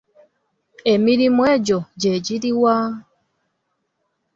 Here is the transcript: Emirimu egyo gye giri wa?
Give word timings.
Emirimu 0.93 1.41
egyo 1.53 1.79
gye 2.01 2.13
giri 2.25 2.51
wa? 2.61 2.77